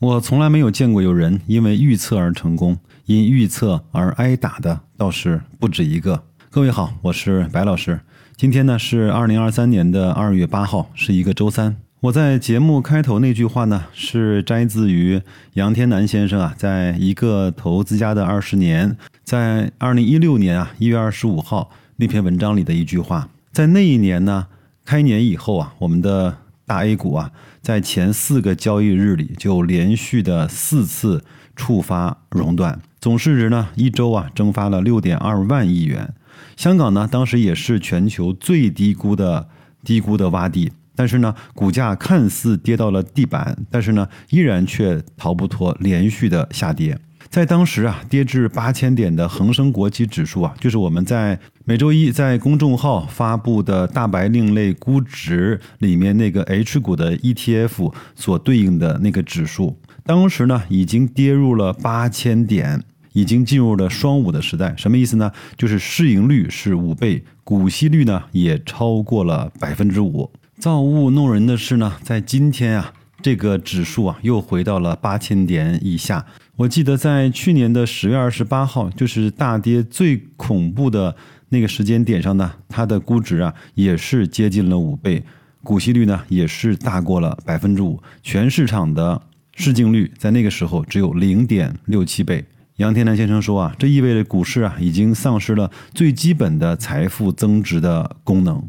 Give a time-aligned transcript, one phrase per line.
[0.00, 6.22] 我从来没有见过有人因为预测而成功，因预测而挨打的倒是不止一个。
[6.48, 8.00] 各位好，我是白老师。
[8.34, 11.76] 今天呢是二零二三年的二月八号，是一个周三。
[12.00, 15.20] 我在节目开头那句话呢，是摘自于
[15.52, 23.28] 杨天南先生啊，在一个投资家的二十年，在二零一六年啊一月二十五号那篇文章里的一句话。
[23.52, 24.46] 在那一年呢，
[24.82, 26.38] 开年以后啊，我们的
[26.70, 31.24] 大 A 股啊，在前四个交易日里就连续的四次
[31.56, 36.14] 触发熔断，总市值呢一周啊蒸发了六点二万亿元。
[36.56, 39.48] 香港呢当时也是全球最低估的
[39.82, 46.96] 低估的洼地，但是呢股价看似跌到了地板，但是呢依然却逃不脱连续的下跌。
[47.30, 64.74] 在当时啊，跌至八千点的恒生国际指数啊，就是我们在每周一在公众号发布的大白另类估值里面那个 H 股的 ETF 所对应的那个指数，当时呢已经跌入了八千点，已经进入了双五的时代。
[64.76, 65.30] 什么意思呢？
[65.56, 70.28] 就是市盈率是五倍，股息率呢也超过了百分之五。
[70.58, 76.26] 造物弄人的是呢，在今天啊，这个指数啊又回到了八千点以下。
[76.60, 81.16] 我记得在去年的十月二十八号，就是大跌最恐怖的
[81.48, 85.24] 那个时间点上呢，它的估值啊也是接近了五倍，
[85.62, 89.22] 股息率呢也是大过了百分之五，全市场的
[89.54, 92.44] 市净率在那个时候只有零点六七倍。
[92.76, 98.62] 杨天南先生说啊，这意味着股市啊已经丧失了最基本的财富增值的功能。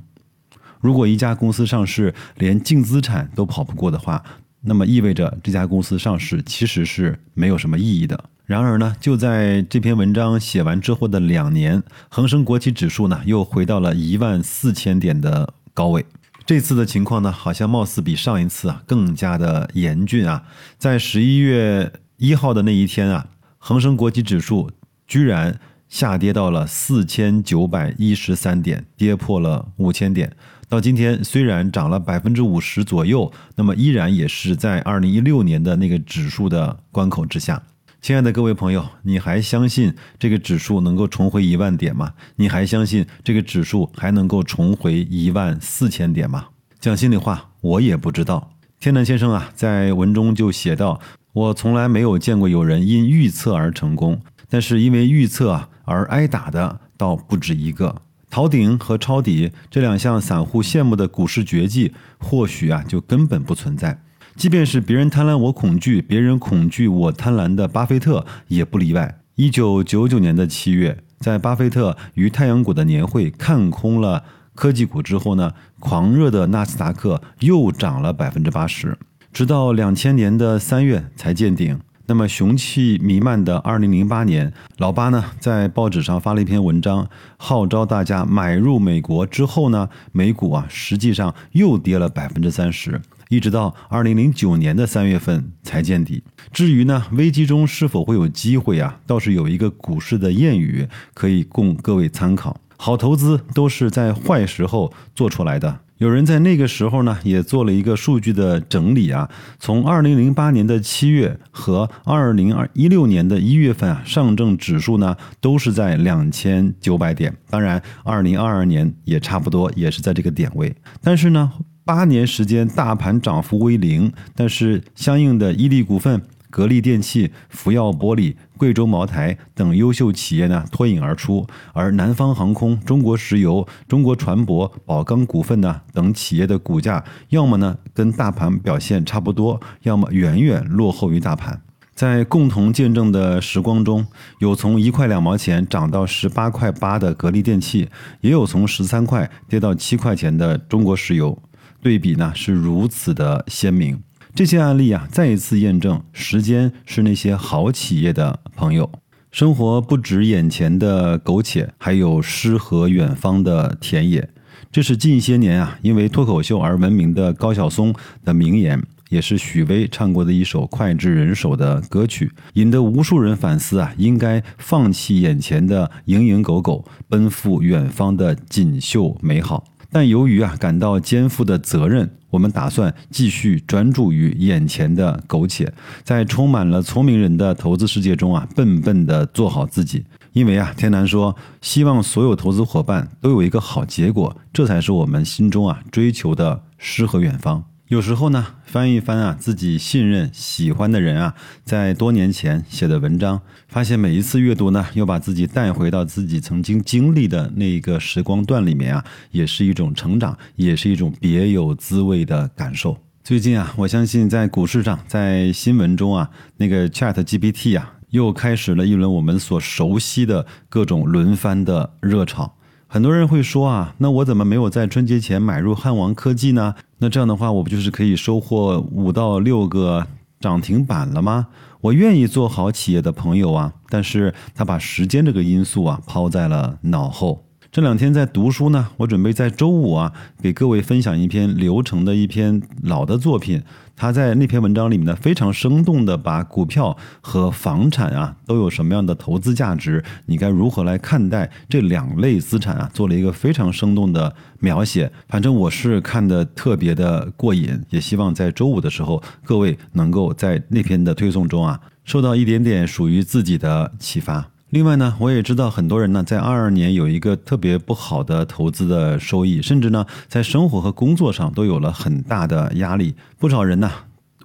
[0.80, 4.24] 如果一家公司上市连净资产都跑不过的话，
[4.62, 8.26] 那么意味着这家公司上市其实是没有什么意义的。
[8.46, 16.06] 然而呢，就在这篇文章写完之后的两年，恒生国企指数呢又回到了一万四千点的高位。
[16.46, 20.44] 这次的情况呢，好像貌似比上一次啊更加的严峻啊。
[20.78, 24.70] 在十一月一号的那一天啊，恒生国际指数
[25.08, 30.36] 居然下跌到了四千九百一十三点，跌破了五千点。
[30.72, 37.62] 到今天，虽然涨了百分之五十左右，那么依然也是在二零一六年的那个指数的关口之下。
[38.02, 42.14] 亲爱的各位朋友，你还相信这个指数能够重回一万点吗？
[42.38, 46.46] 你还相信这个指数还能够重回一万四千点吗？
[46.80, 48.54] 讲心里话，我也不知道。
[48.80, 51.02] 天南先生啊，在文中就写道
[51.34, 57.94] ：“我从来没有见过有人因预测而成功，但是因为预测而挨打的倒不止一个。”
[58.32, 64.02] 逃顶和抄底这两项散户羡慕的股市绝技，或许啊就根本不存在。
[64.38, 69.20] 即便是别人贪婪我恐惧，别人恐惧我贪婪的巴菲特也不例外。
[69.36, 74.24] 一九九九年的七月，在巴菲特与太阳谷的年会看空了
[74.56, 78.98] 科技股之后呢，狂热的纳斯达克又涨了百分之八十，
[79.34, 81.78] 直到两千年的三月才见顶。
[82.08, 87.08] 那么雄气弥漫的二零零八年，老八呢在报纸上发了一篇文章，
[87.38, 89.26] 号召大家买入美国。
[89.26, 96.24] 之后呢，美股啊实际上又跌了百分之三十，一直到二零零九年的三月份才见底。
[96.52, 105.80] 至于呢危机中是否会有机会啊，倒是有一个股市的谚语可以供各位参考：好投资都是在坏时候做出来的。
[106.02, 109.30] 有人在那个时候呢，也做了一个数据的整理啊。
[109.60, 117.32] 从二零零八年的七月和二零二一六年的一月份啊，上证指数呢都是在两千九百点。
[117.52, 120.76] 当然，二零二二年也差不多，也是在这个点位。
[121.04, 121.52] 但是呢，
[121.86, 126.20] 八年时间大盘涨幅为零，但是相应的伊利股份。
[126.52, 141.60] 格力电器、福耀玻璃、贵州茅台等优秀企业呢脱颖而出，而南方航空、中国石油、中国船舶、宝钢股份呢等企业的股价，要么呢跟大盘表现差不多，要么远远落后于大盘。
[141.94, 144.08] 在共同见证的时光中，
[144.40, 147.90] 有从一块两毛钱涨到十八块八的格力电器，
[148.22, 151.42] 也有从十三块跌到七块钱的中国石油，
[151.82, 154.02] 对比呢是如此的鲜明。
[154.34, 158.90] 这些案例啊，再一次验证，时间是那些好企业的朋友。
[159.30, 164.30] 生活不止眼前的苟且，还有诗和远方的田野。
[164.72, 167.94] 这是近些年啊，因为脱口秀而闻名的高晓松
[168.24, 179.66] 的名言，也是许巍唱过的一首脍炙人口的歌曲，引得无数人反思啊，应该放弃眼前的蝇营狗苟，奔赴远方的锦绣美好。
[179.92, 185.72] 但由于啊感到肩负的责任，我们打算继续专注于眼前的苟且，
[186.04, 190.04] 在充满了聪明人的投资世界中啊，笨笨的做好自己。
[190.34, 197.66] 因为啊，天南说，希望所有投资伙伴都有一个好结果，这才是我们心中啊追求的诗和远方。
[197.92, 201.36] 有时候呢，翻一翻啊，自己信任、喜欢的人啊，
[201.66, 212.98] 在多年前写的文章，发现每一次阅读呢，又把自己带回到自己曾经经历的那一个时光段里面啊，也是一种成长，也是一种别有滋味的感受。
[213.26, 222.56] 最近啊，我相信在股市上，在新闻中啊，那个 Chat GPT 啊，又开始了一轮我们所熟悉的各种轮番的热炒。
[222.94, 226.76] 很多人会说啊，那我怎么没有在春节前买入汉王科技呢？
[226.98, 230.06] 那这样的话，我不就是可以收获五到六个
[230.42, 231.48] 涨停板了吗？
[231.80, 237.46] 我愿意做好企业的朋友啊，但是他把时间这个因素啊抛在了脑后。
[237.72, 243.64] 这两天在读书呢，我准备在周五啊给各位分享一篇流程的一篇老的作品。
[243.96, 255.10] 他在那篇文章里面呢，非常生动的把股票和房产啊都有什么样的投资价值，你该如何来看待这两类资产啊，做了一个非常生动的描写。
[255.30, 264.51] 反正我是看的特别的过瘾，也希望在周五的时候，各位能够在那篇的推送中啊，受到一点点属于自己的启发。
[264.72, 273.14] 另外呢，我也知道很多人呢，在二二年有一个特别不好的投资的收益，甚至呢，在生活和工作上都有了很大的压力。
[273.38, 273.92] 不少人呢，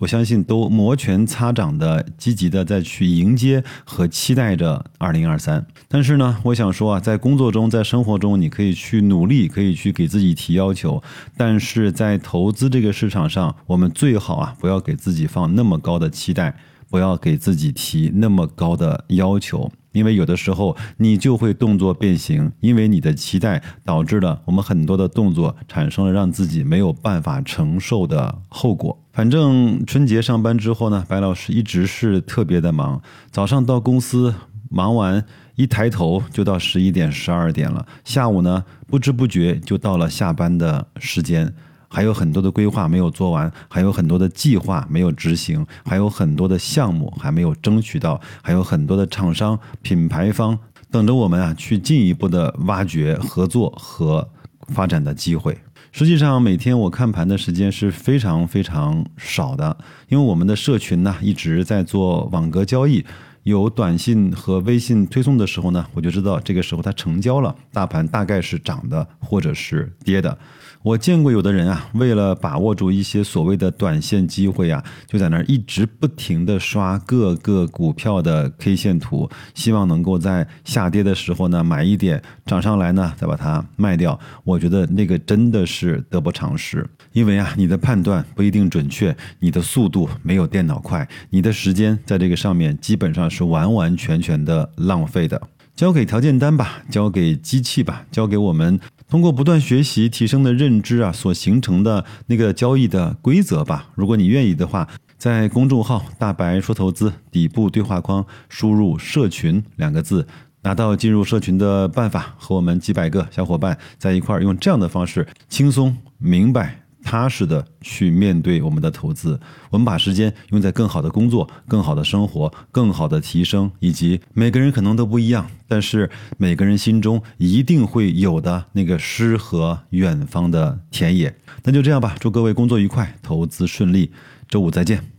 [0.01, 5.65] 我相信都摩拳擦掌的，积极的在去迎接和期待着二零二三。
[5.87, 11.01] 但是呢，我想说啊，在工作中，在生活中，你可以去努力，可以去给自己提要求，
[11.37, 16.57] 但是在投资这个市场上，我们最好啊，不要给自己放那么高的期待，
[16.91, 19.71] 不要给自己提那么高的要求。
[19.97, 29.03] 因为有的时候你就会动作变形，因为你的期待导致了我们很多的动作产生了让自己没有办法承受的后果。
[29.15, 33.01] 反正春节上班之后呢，白老师一直是特别的忙，
[33.31, 34.35] 早上到公司
[34.69, 41.55] 忙完，一抬头就到十一点、十二点了，下午呢不知不觉就到了下班的时间。
[41.97, 50.59] 还有很多的规划没有做完，还有很多的计划没有执行，还有很多的项目还没有争取到，还有很多的厂商、品牌方
[50.91, 54.29] 等着我们啊去进一步的挖掘、合作和
[54.75, 55.57] 发展的机会。
[55.91, 59.75] 实际上，每天我看盘的时间是非常非常少的，
[60.11, 63.03] 因为我们的社群呢一直在做网格交易，
[63.45, 70.37] 有短信和微信推送的时候呢，我就知道这个时候它成交了，大盘大概是涨的或者是跌的。
[70.83, 84.19] 我见过有的人啊，为了把握住一些所谓的短线机会啊，就在那儿一直不停的刷各个股票的 K 线图，希望能够在下跌的时候呢买一点，涨上来呢再把它卖掉。
[84.45, 95.41] 我觉得那个真的是得不偿失，因为啊，你的判断不一定准确，你的速度没有电脑快，你的时间在这个上面基本上是完完全全的浪费的。
[95.77, 98.81] 交给条件单吧，交给机器吧，交给我们。
[99.09, 103.91] 通过不断学习提升的认知啊，所形成的那个交易的规则吧。
[103.95, 104.89] 如果你愿意的话，
[105.19, 110.27] 在公众号“大白说投资”底部对话框输入“社群”两个字，
[110.63, 116.86] 拿到进入社群的办法，和我们几百个小伙伴在一块儿，用这样的方式轻松明白。
[117.07, 119.39] 踏实的去面对我们的投资，
[119.71, 131.33] 我们把时间用在更好的工作、更好的生活、更好的提升，以及每个人可能都不一样，但是每个人心中一定会有的那个诗和远方的田野。
[131.63, 134.11] 那就这样吧，祝各位工作愉快，投资顺利，
[134.49, 135.16] 周五再见。